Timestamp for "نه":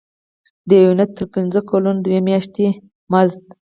0.99-1.05